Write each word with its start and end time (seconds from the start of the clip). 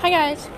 Hi 0.00 0.10
guys. 0.10 0.48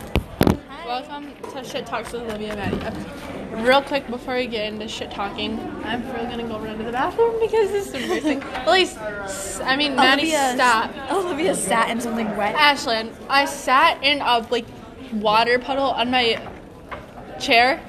Welcome 0.86 1.32
to 1.52 1.64
Shit 1.64 1.86
Talks 1.86 2.12
with 2.12 2.22
Olivia 2.22 2.54
and 2.54 2.78
Maddie. 2.78 3.62
Real 3.62 3.82
quick 3.82 4.08
before 4.08 4.34
we 4.34 4.46
get 4.46 4.72
into 4.72 4.86
shit 4.88 5.10
talking, 5.10 5.58
I'm 5.84 6.04
really 6.12 6.26
gonna 6.26 6.46
go 6.46 6.58
run 6.58 6.78
to 6.78 6.84
the 6.84 6.92
bathroom 6.92 7.38
because 7.40 7.70
this 7.70 7.88
is 7.88 7.94
embarrassing. 7.94 8.42
At 8.54 8.68
least, 8.68 8.98
I 9.62 9.76
mean, 9.76 9.96
Maddie, 9.96 10.34
Olivia- 10.34 10.54
stop. 10.54 11.10
Olivia 11.12 11.54
sat 11.54 11.90
in 11.90 12.00
something 12.00 12.36
wet. 12.36 12.54
Ashlyn, 12.56 13.12
I 13.28 13.44
sat 13.44 14.02
in 14.02 14.20
a 14.20 14.46
like 14.50 14.66
water 15.12 15.58
puddle 15.58 15.90
on 15.90 16.10
my 16.10 16.40
chair, 17.38 17.80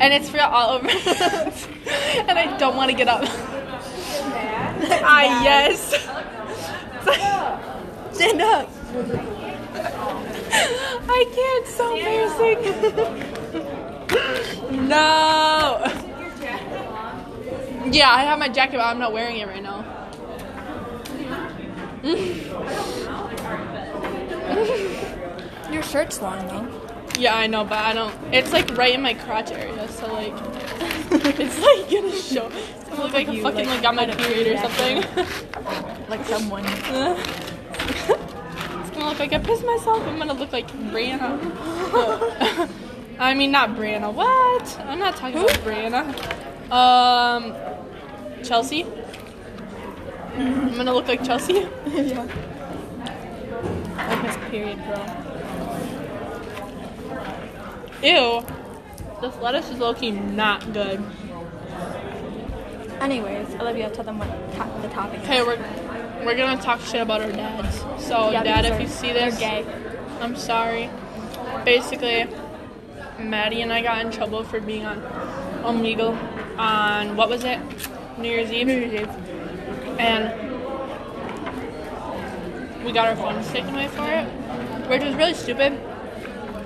and 0.00 0.12
it's 0.12 0.32
real 0.32 0.42
all 0.44 0.70
over, 0.70 0.88
and 0.88 2.38
I 2.38 2.56
don't 2.58 2.76
want 2.76 2.90
to 2.90 2.96
get 2.96 3.08
up. 3.08 3.22
ah 5.04 5.42
yes. 5.42 5.92
Stand 8.12 8.42
up. 8.42 8.68
I 11.08 11.24
can't. 11.34 11.66
So 11.66 11.96
embarrassing. 11.96 12.58
no. 14.88 15.82
Yeah, 17.90 18.10
I 18.10 18.22
have 18.22 18.38
my 18.38 18.48
jacket, 18.48 18.76
but 18.76 18.86
I'm 18.86 18.98
not 18.98 19.12
wearing 19.12 19.38
it 19.38 19.48
right 19.48 19.62
now. 19.62 19.84
Your 25.72 25.82
shirt's 25.82 26.20
long 26.20 26.46
though. 26.48 26.68
Yeah, 27.18 27.36
I 27.36 27.46
know, 27.46 27.64
but 27.64 27.78
I 27.78 27.92
don't. 27.92 28.14
It's 28.32 28.52
like 28.52 28.76
right 28.76 28.94
in 28.94 29.02
my 29.02 29.14
crotch 29.14 29.50
area, 29.52 29.86
so 29.88 30.12
like, 30.12 30.32
it's 31.10 31.60
like 31.60 31.90
gonna 31.90 32.12
show. 32.12 32.48
It's 32.48 32.84
gonna 32.88 33.02
look 33.02 33.12
like 33.12 33.28
a 33.28 33.34
You, 33.34 33.42
fucking 33.42 33.66
like, 33.66 33.68
like 33.68 33.82
got 33.82 33.94
my 33.94 34.06
period 34.06 34.56
or 34.56 34.58
something. 34.58 35.04
Like 36.08 36.24
someone. 36.26 36.64
Uh, 36.92 37.51
Gonna 39.02 39.10
look 39.10 39.18
like 39.18 39.32
I 39.32 39.38
pissed 39.38 39.64
myself. 39.64 40.00
I'm 40.06 40.16
gonna 40.16 40.32
look 40.32 40.52
like 40.52 40.68
Brianna. 40.70 41.36
I 43.18 43.34
mean, 43.34 43.50
not 43.50 43.70
Brianna. 43.70 44.14
What? 44.14 44.78
I'm 44.78 45.00
not 45.00 45.16
talking 45.16 45.38
about 45.38 45.50
Brianna. 45.64 46.06
Um, 46.70 47.52
Chelsea. 48.44 48.86
I'm 50.36 50.76
gonna 50.76 50.94
look 50.94 51.08
like 51.08 51.24
Chelsea. 51.24 51.54
yeah. 51.86 52.28
Like 53.96 54.50
Period 54.52 54.78
Girl. 54.86 55.04
Ew. 58.04 58.46
This 59.20 59.36
lettuce 59.42 59.68
is 59.70 59.80
low-key 59.80 60.12
not 60.12 60.72
good. 60.72 61.02
Anyways, 63.00 63.52
Olivia, 63.56 63.90
tell 63.90 64.04
them 64.04 64.20
what 64.20 64.28
to- 64.28 64.82
the 64.82 64.94
topic 64.94 65.18
is. 65.18 65.24
Okay, 65.24 65.42
we're 65.42 65.56
we're 66.24 66.36
gonna 66.36 66.60
talk 66.60 66.80
shit 66.80 67.00
about 67.00 67.20
our 67.20 67.32
dads. 67.32 67.80
So, 68.04 68.30
Yeah, 68.30 68.42
dad, 68.42 68.64
if 68.64 68.80
you 68.80 68.88
see 68.88 69.12
this, 69.12 69.38
gay. 69.38 69.64
I'm 70.20 70.36
sorry. 70.36 70.88
Basically, 71.64 72.26
Maddie 73.18 73.62
and 73.62 73.72
I 73.72 73.82
got 73.82 74.04
in 74.04 74.12
trouble 74.12 74.44
for 74.44 74.60
being 74.60 74.84
on 74.84 75.00
Omegle 75.62 76.16
on 76.58 77.16
what 77.16 77.28
was 77.28 77.44
it? 77.44 77.58
New 78.18 78.28
Year's 78.28 78.50
Eve. 78.52 78.66
New 78.66 78.78
Year's 78.78 79.00
Eve. 79.00 79.08
And 79.98 80.32
we 82.84 82.92
got 82.92 83.08
our 83.08 83.16
phones 83.16 83.48
taken 83.50 83.74
away 83.74 83.88
for 83.88 84.08
it, 84.08 84.24
which 84.88 85.02
was 85.02 85.14
really 85.14 85.34
stupid. 85.34 85.78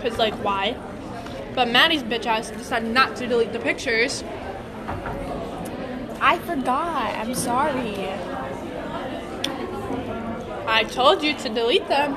Cause 0.02 0.18
like 0.18 0.34
why? 0.44 0.76
But 1.54 1.68
Maddie's 1.68 2.02
bitch 2.02 2.26
ass 2.26 2.50
decided 2.50 2.90
not 2.90 3.16
to 3.16 3.26
delete 3.26 3.52
the 3.52 3.58
pictures. 3.58 4.22
I 6.20 6.38
forgot. 6.44 7.16
I'm 7.16 7.34
sorry. 7.34 7.94
I 10.76 10.84
told 10.84 11.22
you 11.22 11.32
to 11.32 11.48
delete 11.48 11.88
them. 11.88 12.12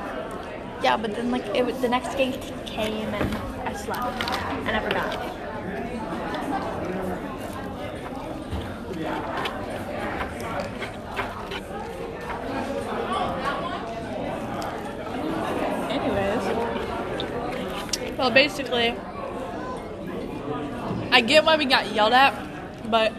Yeah, 0.82 0.98
but 0.98 1.14
then 1.14 1.30
like 1.30 1.46
it 1.56 1.64
was, 1.64 1.80
the 1.80 1.88
next 1.88 2.14
day 2.14 2.38
came 2.66 3.08
and 3.14 3.34
I 3.66 3.72
slept 3.72 4.22
and 4.66 4.76
I 4.76 4.80
forgot. 4.86 5.16
Anyways, 15.90 16.44
Well, 18.18 18.30
basically, 18.30 18.94
I 21.10 21.22
get 21.22 21.46
why 21.46 21.56
we 21.56 21.64
got 21.64 21.90
yelled 21.94 22.12
at, 22.12 22.34
but 22.90 23.14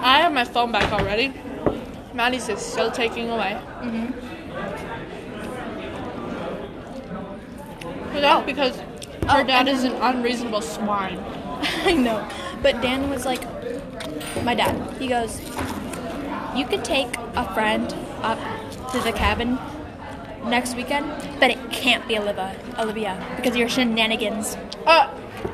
I 0.00 0.22
have 0.22 0.32
my 0.32 0.42
phone 0.42 0.72
back 0.72 0.92
already. 0.92 1.32
Maddie's 2.18 2.48
is 2.48 2.58
still 2.60 2.90
taking 2.90 3.30
away. 3.30 3.56
Mm-hmm. 3.80 4.10
That's 8.14 8.44
because 8.44 8.76
her 9.28 9.42
Oh, 9.42 9.44
dad 9.44 9.68
is 9.68 9.84
an 9.84 9.92
unreasonable 9.92 10.60
swine. 10.60 11.18
I 11.84 11.92
know. 11.92 12.28
But 12.60 12.82
Dan 12.82 13.08
was 13.08 13.24
like, 13.24 13.42
my 14.42 14.56
dad, 14.56 14.74
he 15.00 15.06
goes, 15.06 15.40
you 16.56 16.66
could 16.66 16.84
take 16.84 17.06
a 17.36 17.54
friend 17.54 17.94
up 18.22 18.38
to 18.90 18.98
the 18.98 19.12
cabin 19.12 19.56
next 20.44 20.74
weekend, 20.74 21.06
but 21.38 21.52
it 21.52 21.70
can't 21.70 22.06
be 22.08 22.18
Olivia, 22.18 22.56
Olivia 22.80 23.24
because 23.36 23.52
of 23.52 23.58
your 23.58 23.68
shenanigans. 23.68 24.56
Uh, 24.86 25.08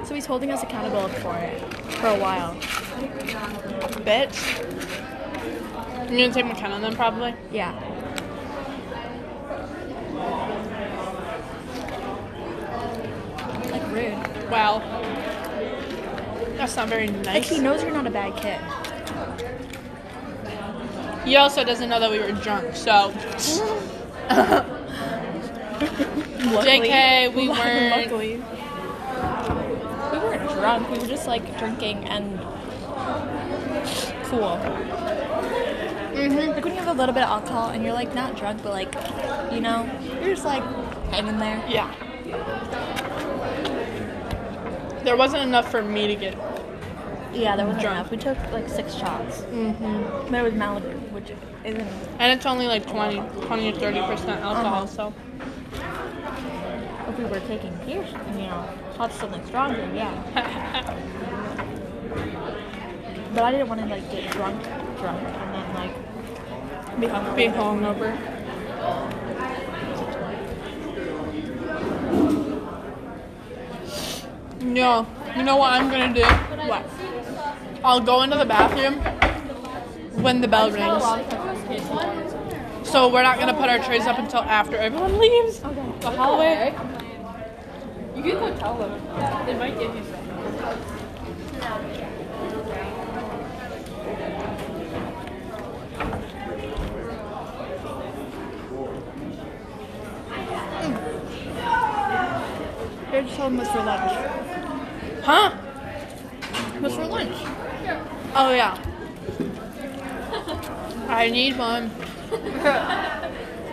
So 0.05 0.15
he's 0.15 0.25
holding 0.25 0.51
us 0.51 0.63
accountable 0.63 1.09
for 1.21 1.37
it 1.37 1.61
for 2.01 2.07
a 2.07 2.19
while. 2.19 2.55
bitch. 4.09 5.04
You're 6.11 6.29
gonna 6.29 6.35
take 6.35 6.47
McKenna 6.47 6.81
then, 6.81 6.95
probably? 6.95 7.35
Yeah. 7.51 7.73
Like 13.71 13.93
rude. 13.93 14.51
Wow. 14.51 14.81
That's 16.57 16.77
not 16.77 16.89
very 16.89 17.09
nice. 17.09 17.27
Like 17.27 17.45
he 17.45 17.59
knows 17.59 17.83
you're 17.83 17.93
not 17.93 18.07
a 18.07 18.11
bad 18.11 18.37
kid. 18.37 18.61
He 21.27 21.37
also 21.37 21.65
doesn't 21.65 21.89
know 21.89 21.99
that 21.99 22.11
we 22.11 22.19
were 22.19 22.33
drunk, 22.33 22.77
so. 22.77 23.13
JK, 26.45 27.35
we 27.35 27.49
weren't. 27.51 27.97
Luckily. 27.97 28.37
We 30.13 30.19
weren't 30.19 30.51
drunk. 30.53 30.91
We 30.91 30.99
were 30.99 31.07
just 31.07 31.27
like 31.27 31.59
drinking 31.59 32.05
and 32.05 32.39
cool. 34.25 34.59
Mm-hmm. 36.31 36.51
Like 36.53 36.65
when 36.65 36.75
you 36.75 36.81
have 36.81 36.89
a 36.89 36.99
little 36.99 37.15
bit 37.15 37.23
of 37.25 37.29
alcohol 37.31 37.71
and 37.71 37.83
you're 37.85 37.93
like 37.93 38.15
not 38.15 38.37
drunk, 38.37 38.63
but 38.63 38.73
like, 38.73 38.93
you 39.53 39.61
know, 39.61 39.89
you're 40.21 40.35
just 40.35 40.45
like 40.45 40.63
hanging 41.11 41.39
there. 41.39 41.63
Yeah. 41.69 41.93
There 45.05 45.17
wasn't 45.17 45.43
enough 45.43 45.71
for 45.71 45.83
me 45.83 46.07
to 46.07 46.15
get. 46.15 46.37
Yeah, 47.35 47.57
there 47.57 47.67
wasn't 47.67 47.83
Drunk. 47.83 47.97
enough. 47.99 48.11
We 48.11 48.17
took 48.17 48.39
like 48.53 48.69
six 48.69 48.95
shots. 48.95 49.43
Mm-hmm. 49.43 50.31
But 50.31 50.35
it 50.41 50.43
was 50.45 50.55
Malibu, 50.55 51.11
which 51.13 51.31
isn't. 51.65 51.81
And 52.21 52.33
it's 52.33 52.47
only 52.47 52.67
like 52.69 52.87
20, 52.87 53.17
20 53.47 53.73
to 53.73 53.79
30% 53.79 54.41
alcohol, 54.41 54.85
Uh-huh. 54.85 54.87
so. 54.87 55.13
If 57.09 57.19
we 57.19 57.25
were 57.25 57.41
taking 57.41 57.75
beer, 57.85 58.07
you 58.33 58.47
know, 58.47 58.69
shots 58.97 59.17
something 59.17 59.45
stronger, 59.47 59.87
yeah. 59.95 60.95
But 63.35 63.43
I 63.43 63.51
didn't 63.51 63.69
want 63.69 63.81
to 63.81 63.87
like 63.89 64.09
get 64.13 64.31
drunk, 64.31 64.63
drunk, 64.63 65.21
and 65.21 65.55
then 65.55 65.75
like 65.75 66.14
be. 67.01 67.07
Be 67.07 67.53
hungover. 67.53 68.35
No. 74.63 75.07
You 75.37 75.43
know 75.43 75.57
what 75.57 75.73
I'm 75.73 75.91
gonna 75.91 76.15
do? 76.15 76.25
What? 76.69 76.85
I'll 77.85 78.01
go 78.01 78.23
into 78.23 78.37
the 78.37 78.47
bathroom 78.47 78.95
when 80.23 80.41
the 80.41 80.49
bell 80.49 80.71
rings. 80.71 81.03
So 82.89 83.09
we're 83.13 83.23
not 83.23 83.39
gonna 83.39 83.55
put 83.55 83.69
our 83.69 83.79
trays 83.81 84.07
up 84.07 84.19
until 84.19 84.41
after 84.41 84.77
everyone 84.77 85.19
leaves 85.25 85.63
okay. 85.65 85.93
the 86.01 86.11
hallway. 86.13 86.75
You 88.17 88.23
can 88.23 88.35
go 88.35 88.57
tell 88.57 88.79
them. 88.79 89.47
They 89.47 89.55
might 89.55 89.79
give 89.79 89.95
you 89.95 90.05
some. 90.05 91.94
Here, 103.35 103.41
just 103.41 103.41
tell 103.41 103.49
them 103.49 103.59
what's 103.59 103.71
for 103.71 103.83
lunch. 103.83 104.13
Huh? 105.25 105.51
What's 106.81 106.95
for 106.95 107.07
lunch? 107.07 107.37
Oh 108.35 108.53
yeah. 108.53 108.79
I 111.09 111.31
need 111.31 111.59
one. 111.59 111.91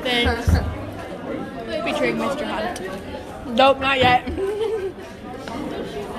Thanks. 0.04 0.48
Featuring 1.84 2.18
Mr. 2.18 2.44
Hunt. 2.44 3.56
Nope, 3.56 3.80
not 3.80 4.00
yet. 4.00 4.28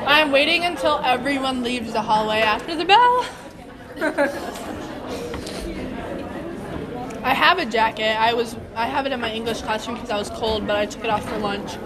I'm 0.07 0.33
waiting 0.33 0.65
until 0.65 1.01
everyone 1.05 1.63
leaves 1.63 1.93
the 1.93 2.03
hallway 2.03 2.41
after 2.41 2.77
the 2.77 2.85
bell. 2.85 3.25
I 7.25 7.35
have 7.35 7.59
a 7.59 7.67
jacket. 7.67 8.21
I 8.21 8.35
was 8.35 8.57
I 8.75 8.87
have 8.87 9.07
it 9.07 9.13
in 9.13 9.21
my 9.21 9.33
English 9.33 9.63
classroom 9.63 9.97
because 9.97 10.11
I 10.11 10.19
was 10.19 10.31
cold, 10.31 10.67
but 10.67 10.77
I 10.77 10.87
took 10.87 11.05
it 11.05 11.11
off 11.11 11.29
for 11.29 11.39
lunch, 11.39 11.77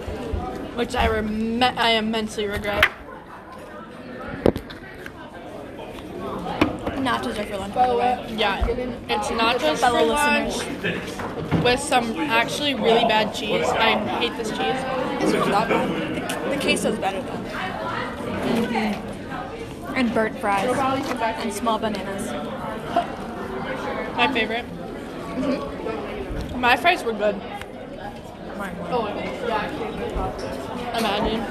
which 0.77 0.95
I 0.95 1.07
rem- 1.07 1.63
I 1.63 1.91
immensely 1.91 2.45
regret. 2.45 2.85
Nachos 6.97 7.39
are 7.39 7.45
for 7.45 7.57
lunch, 7.57 7.73
by 7.73 7.87
the 7.87 7.97
way. 7.97 8.35
Yeah, 8.37 8.65
it's 8.67 9.27
nachos 9.29 9.77
for 9.79 10.03
lunch 10.05 11.63
with 11.63 11.79
some 11.79 12.15
actually 12.17 12.75
really 12.75 13.05
bad 13.05 13.33
cheese. 13.33 13.65
I 13.67 13.97
hate 14.19 14.35
this 14.37 14.49
cheese. 14.49 14.59
It's 15.21 15.33
not 15.33 15.67
that 15.67 15.69
bad. 15.69 15.89
The, 16.51 16.55
the 16.55 16.61
queso's 16.61 16.99
better 16.99 17.21
though. 17.21 17.43
And 19.95 20.13
burnt 20.13 20.37
fries. 20.39 20.77
And 21.41 21.53
small 21.53 21.79
bananas. 21.79 22.31
My 24.15 24.31
favorite. 24.31 24.65
My 26.55 26.75
fries 26.75 27.03
were 27.03 27.13
good. 27.13 27.39
Oh, 28.59 29.07
yeah. 29.07 30.97
Imagine. 30.97 31.41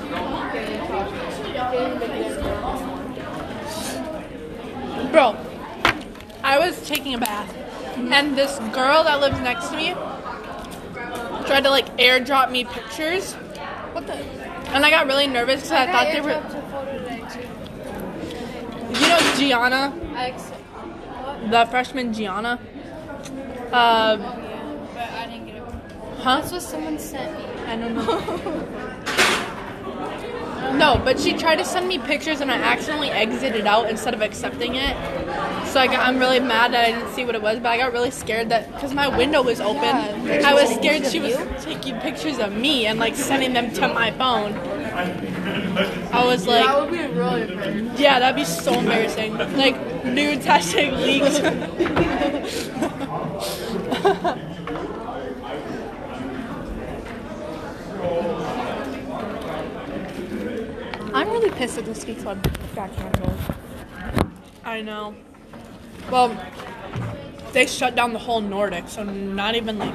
Bro, 5.12 5.36
I 6.42 6.58
was 6.58 6.86
taking 6.86 7.14
a 7.14 7.18
bath, 7.18 7.54
and 7.96 8.36
this 8.36 8.58
girl 8.74 9.04
that 9.04 9.20
lives 9.20 9.38
next 9.40 9.68
to 9.68 9.76
me 9.76 9.94
tried 11.46 11.62
to 11.62 11.70
like 11.70 11.96
airdrop 11.96 12.50
me 12.50 12.64
pictures, 12.64 13.34
What 13.92 14.06
the? 14.06 14.14
and 14.14 14.84
I 14.84 14.90
got 14.90 15.06
really 15.06 15.28
nervous 15.28 15.62
because 15.62 15.72
I 15.72 15.86
thought 15.92 16.08
they 16.12 16.20
were. 16.20 16.42
You 19.00 19.08
know 19.08 19.18
Gianna, 19.36 19.92
I 20.14 20.34
the 21.50 21.66
freshman 21.70 22.12
Gianna. 22.12 22.58
Uh, 23.72 24.16
But 24.16 25.08
I 25.10 25.26
didn't 25.26 25.46
get 25.46 25.56
it. 25.56 25.62
Huh? 26.26 26.40
That's 26.40 26.50
what 26.50 26.62
someone 26.62 26.98
sent 26.98 27.38
me. 27.38 27.44
I 27.66 27.76
don't 27.76 27.94
know. 27.94 28.82
No, 30.72 31.00
but 31.02 31.18
she 31.18 31.32
tried 31.32 31.56
to 31.56 31.64
send 31.64 31.86
me 31.88 31.98
pictures 31.98 32.40
and 32.40 32.50
I 32.50 32.56
accidentally 32.56 33.08
exited 33.08 33.66
out 33.66 33.88
instead 33.88 34.12
of 34.14 34.20
accepting 34.20 34.74
it. 34.74 34.94
So 35.68 35.80
I 35.80 35.86
got, 35.86 36.00
I'm 36.00 36.18
really 36.18 36.40
mad 36.40 36.72
that 36.72 36.84
I 36.84 36.90
didn't 36.92 37.14
see 37.14 37.24
what 37.24 37.34
it 37.34 37.40
was, 37.40 37.60
but 37.60 37.68
I 37.68 37.78
got 37.78 37.92
really 37.92 38.10
scared 38.10 38.48
that 38.50 38.70
because 38.74 38.92
my 38.92 39.06
window 39.16 39.42
was 39.42 39.60
open, 39.60 39.80
Yeah, 40.26 40.42
I 40.44 40.52
was 40.54 40.68
scared 40.74 41.06
she 41.06 41.20
was 41.20 41.38
you? 41.38 41.48
taking 41.60 41.98
pictures 42.00 42.38
of 42.40 42.52
me 42.52 42.86
and 42.86 42.98
like 42.98 43.14
sending 43.14 43.54
them 43.54 43.72
to 43.74 43.88
my 43.88 44.10
phone. 44.12 44.54
I 46.12 46.24
was 46.26 46.46
like, 46.46 46.66
that 46.66 46.80
would 46.80 46.90
be 46.90 46.98
really 46.98 47.42
embarrassing. 47.42 47.92
yeah, 47.96 48.18
that'd 48.18 48.36
be 48.36 48.44
so 48.44 48.74
embarrassing. 48.74 49.38
Like 49.56 50.04
nudes 50.04 50.44
hashtag 50.44 50.92
leaked. 51.00 51.40
I'm 61.16 61.28
really 61.46 61.58
pissed 61.58 61.78
at 61.78 61.84
the 61.84 61.94
ski 61.94 62.14
club 62.14 62.42
got 62.74 62.94
canceled. 62.96 63.38
I 64.64 64.80
know. 64.80 65.14
Well, 66.10 66.36
they 67.52 67.66
shut 67.66 67.94
down 67.94 68.12
the 68.12 68.18
whole 68.18 68.40
Nordic, 68.40 68.88
so 68.88 69.04
not 69.04 69.54
even 69.54 69.78
like 69.78 69.94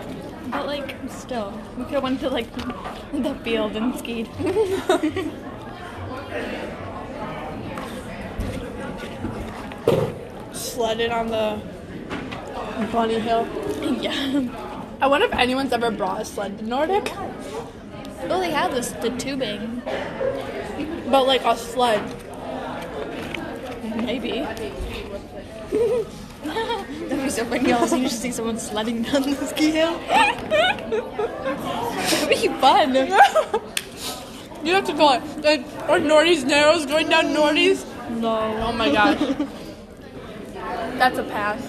But 0.50 0.66
like, 0.66 0.96
still, 1.10 1.54
we 1.78 1.84
could 1.84 1.94
have 1.96 2.04
went 2.04 2.20
to 2.22 2.30
like 2.30 2.52
the 3.14 3.36
field 3.44 3.76
and 3.76 3.98
skied. 3.98 4.30
sledded 10.54 11.12
on 11.12 11.28
the 11.28 11.62
bunny 12.92 13.20
hill. 13.20 13.48
yeah. 14.02 14.48
I 15.02 15.08
wonder 15.08 15.26
if 15.28 15.34
anyone's 15.34 15.74
ever 15.74 15.92
brought 15.92 16.22
a 16.22 16.26
sled 16.26 16.60
to 16.60 16.66
Nordic, 16.66 17.12
Well, 18.28 18.40
they 18.40 18.52
have 18.52 18.74
this 18.74 18.92
the 18.92 19.10
tubing. 19.10 19.82
But 21.12 21.28
like 21.28 21.44
a 21.44 21.56
sled. 21.58 22.02
Maybe. 23.98 24.32
That'd 26.44 27.24
be 27.24 27.30
so 27.30 27.46
funny. 27.46 27.72
Also, 27.74 27.98
you 27.98 28.10
should 28.10 28.18
see 28.18 28.32
someone 28.32 28.58
sledding 28.58 29.04
down 29.04 29.22
the 29.24 29.36
ski 29.46 29.72
hill. 29.72 30.00
That'd 30.08 31.00
be 32.30 32.48
fun. 32.48 32.96
You 34.64 34.76
have 34.76 34.86
to 34.86 34.94
go 34.94 35.06
like, 35.06 35.24
like 35.44 35.66
or 35.90 35.98
Nordy's 35.98 36.44
Narrows 36.44 36.86
going 36.86 37.10
down 37.10 37.34
Nordy's. 37.34 37.84
No. 38.10 38.38
Oh 38.64 38.72
my 38.72 38.92
gosh, 38.92 39.18
that's 41.00 41.18
a 41.18 41.24
pass. 41.24 41.64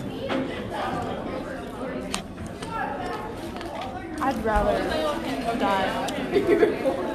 I'd 4.21 4.45
rather 4.45 4.79
die. 5.59 7.09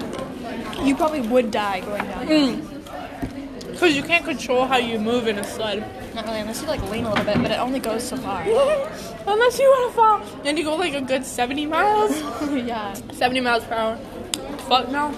You 0.83 0.95
probably 0.95 1.21
would 1.21 1.51
die 1.51 1.81
going 1.81 2.06
down. 2.06 2.27
Mm. 2.27 3.71
Because 3.71 3.95
you 3.95 4.01
can't 4.01 4.25
control 4.25 4.65
how 4.65 4.77
you 4.77 5.00
move 5.00 5.27
in 5.27 5.38
a 5.38 5.44
sled. 5.44 5.79
Not 6.15 6.25
really, 6.25 6.39
unless 6.39 6.62
you 6.62 6.68
like 6.68 6.81
lean 6.89 7.06
a 7.06 7.09
little 7.09 7.25
bit, 7.25 7.38
but 7.38 7.51
it 7.51 7.59
only 7.59 7.79
goes 7.79 8.07
so 8.07 8.18
far. 8.18 8.41
Unless 9.27 9.59
you 9.59 9.65
want 9.65 9.91
to 9.91 9.95
fall. 9.95 10.41
Then 10.44 10.57
you 10.57 10.63
go 10.63 10.75
like 10.75 10.95
a 10.95 11.01
good 11.01 11.24
70 11.24 11.68
miles. 11.68 12.12
yeah. 12.51 12.95
70 13.12 13.41
miles 13.41 13.65
per 13.65 13.75
hour. 13.75 13.97
Fuck 14.68 14.89
no. 14.89 15.12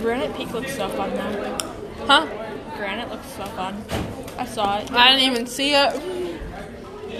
Granite 0.00 0.36
Peak 0.36 0.52
looks 0.52 0.74
so 0.74 0.88
fun 0.88 1.10
though. 1.10 1.58
Huh? 2.06 2.26
Granite 2.76 3.10
looks 3.10 3.26
so 3.32 3.44
fun. 3.44 3.84
I 4.38 4.46
saw 4.46 4.78
it. 4.78 4.90
I 4.92 5.10
didn't 5.10 5.32
even 5.32 5.46
see 5.46 5.74
it. 5.74 6.13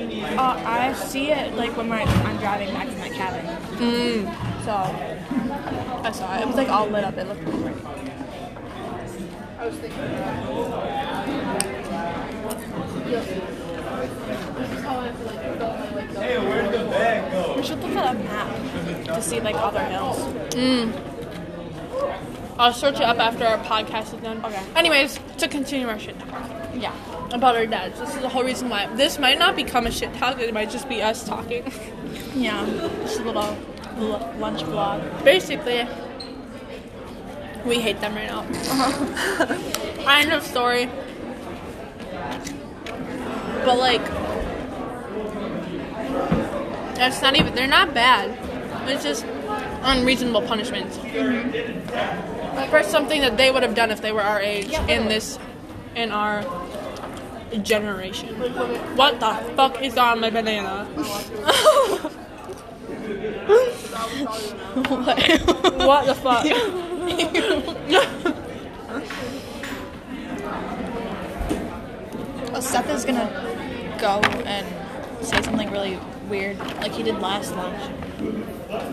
Uh, 0.04 0.62
I 0.66 0.92
see 0.92 1.30
it 1.30 1.54
like 1.54 1.76
when 1.76 1.88
my, 1.88 2.02
I'm 2.02 2.36
driving 2.38 2.72
back 2.74 2.88
to 2.88 2.96
my 2.98 3.08
cabin. 3.08 3.46
Mm. 3.78 4.64
So 4.64 4.72
I 6.02 6.12
saw 6.12 6.36
it. 6.36 6.42
It 6.42 6.46
was 6.46 6.56
like 6.56 6.68
all 6.68 6.86
lit 6.86 7.04
up. 7.04 7.16
It 7.16 7.26
looked 7.26 7.42
really 7.42 7.62
great. 7.62 7.76
We 17.56 17.62
should 17.62 17.80
look 17.80 17.96
at 17.96 18.14
a 18.14 18.18
map 18.18 19.04
to 19.06 19.22
see 19.22 19.40
like 19.40 19.56
other 19.56 19.84
hills. 19.84 20.18
I'll 22.58 22.72
search 22.72 22.96
it 22.96 23.02
up 23.02 23.18
after 23.18 23.44
our 23.44 23.58
podcast 23.58 24.14
is 24.14 24.20
done. 24.20 24.44
Okay. 24.44 24.62
Anyways, 24.76 25.18
to 25.38 25.48
continue 25.48 25.88
our 25.88 25.98
shit 25.98 26.18
talk 26.20 26.50
Yeah. 26.74 26.92
About 27.34 27.56
our 27.56 27.66
dads. 27.66 27.98
This 27.98 28.14
is 28.14 28.20
the 28.22 28.28
whole 28.28 28.44
reason 28.44 28.68
why 28.68 28.86
this 28.94 29.18
might 29.18 29.38
not 29.38 29.56
become 29.56 29.86
a 29.86 29.90
shit 29.90 30.14
talk. 30.14 30.38
It 30.38 30.54
might 30.54 30.70
just 30.70 30.88
be 30.88 31.02
us 31.02 31.26
talking. 31.26 31.64
Yeah. 32.34 32.64
Just 33.02 33.20
a 33.20 33.24
little 33.24 33.56
l- 33.98 34.34
lunch 34.38 34.62
vlog. 34.62 35.24
Basically, 35.24 35.86
we 37.66 37.80
hate 37.80 38.00
them 38.00 38.14
right 38.14 38.28
now. 38.28 38.40
Uh-huh. 38.40 40.10
End 40.10 40.32
of 40.32 40.42
story. 40.44 40.88
But 43.64 43.78
like, 43.78 44.04
that's 46.96 47.20
not 47.20 47.36
even. 47.36 47.54
They're 47.54 47.66
not 47.66 47.94
bad. 47.94 48.30
It's 48.88 49.02
just 49.02 49.24
unreasonable 49.82 50.42
punishments 50.42 50.98
for 52.70 52.82
something 52.82 53.20
that 53.22 53.36
they 53.36 53.50
would 53.50 53.62
have 53.62 53.74
done 53.74 53.90
if 53.90 54.00
they 54.02 54.12
were 54.12 54.22
our 54.22 54.40
age 54.40 54.68
Yeah, 54.68 54.86
in 54.86 55.08
this, 55.08 55.38
in 55.96 56.12
our 56.12 56.42
generation. 57.58 58.28
What 58.96 59.20
the 59.20 59.34
fuck 59.56 59.82
is 59.82 59.96
on 59.96 60.20
my 60.20 60.30
banana? 60.30 60.84
what 64.74 66.06
the 66.06 66.14
fuck? 66.14 66.44
Well, 66.44 66.54
oh, 72.54 72.60
Seth 72.60 72.90
is 72.90 73.04
gonna 73.04 73.28
go 74.00 74.20
and 74.44 74.66
say 75.24 75.42
something 75.42 75.70
really 75.70 75.98
weird, 76.28 76.58
like 76.58 76.92
he 76.92 77.02
did 77.02 77.18
last 77.18 77.54
lunch. 77.54 77.82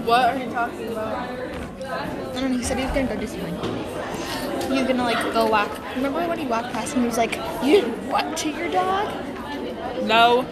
what 0.05 0.29
are 0.29 0.37
you 0.37 0.51
talking 0.51 0.87
about? 0.89 1.29
I 1.29 2.39
don't 2.39 2.51
know. 2.51 2.57
He 2.57 2.63
said 2.63 2.77
he 2.77 2.85
was 2.85 2.93
gonna 2.93 3.07
go 3.07 3.19
do 3.19 3.27
something. 3.27 4.50
He 4.71 4.79
was 4.79 4.87
gonna 4.87 5.03
like 5.03 5.33
go 5.33 5.47
walk. 5.47 5.69
Remember 5.95 6.25
when 6.27 6.39
he 6.39 6.45
walked 6.45 6.71
past 6.71 6.93
and 6.93 7.03
he 7.03 7.07
was 7.07 7.17
like, 7.17 7.35
"You 7.63 7.81
did 7.81 8.09
what 8.09 8.37
to 8.37 8.49
your 8.49 8.69
dog?" 8.71 9.13
No, 10.03 10.45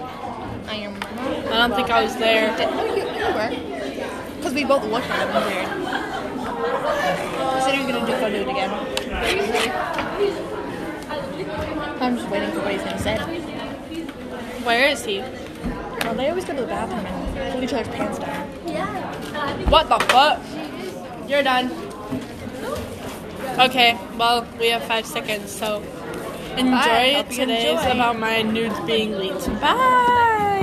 I 0.68 0.76
am. 0.76 0.96
I 1.48 1.68
don't 1.68 1.74
think 1.76 1.90
I 1.90 2.04
was 2.04 2.16
there. 2.18 2.56
Did, 2.58 2.70
no, 2.70 2.84
you, 2.96 3.04
you 3.04 3.34
were. 3.34 3.50
Because 4.36 4.54
we 4.54 4.66
both 4.66 4.84
looked 4.86 5.10
at 5.10 5.28
him 5.28 5.36
weird. 5.48 5.68
He 7.56 7.62
said 7.62 7.76
he 7.76 7.86
was 7.86 7.96
gonna 7.96 8.06
do, 8.06 8.12
go 8.20 8.30
do 8.30 8.36
it 8.36 8.48
again. 8.48 8.72
I'm 12.02 12.18
just 12.18 12.30
waiting 12.30 12.52
for 12.52 12.60
what 12.60 12.74
he's 12.74 12.84
gonna 12.84 13.00
say. 13.00 13.18
Where 14.64 14.90
is 14.90 15.06
he? 15.06 15.20
Well, 15.20 16.16
they 16.16 16.30
always 16.30 16.46
go 16.46 16.54
to 16.56 16.62
the 16.62 16.68
bathroom 16.68 17.06
and 17.06 17.54
pull 17.54 17.64
each 17.64 17.74
other's 17.74 17.88
pants 17.88 18.20
down. 18.20 18.50
Yeah. 18.68 19.70
What 19.70 19.88
the 19.90 20.00
fuck? 20.06 20.42
You're 21.30 21.44
done. 21.44 21.89
Okay, 23.60 23.98
well, 24.18 24.48
we 24.58 24.70
have 24.70 24.84
five 24.84 25.06
seconds, 25.06 25.52
so 25.52 25.84
enjoy 26.56 26.72
Bye. 26.72 27.26
Today's 27.30 27.80
enjoy. 27.82 27.92
about 27.92 28.18
my 28.18 28.42
nudes 28.42 28.80
being 28.82 29.18
leaked. 29.18 29.48
Bye. 29.60 30.26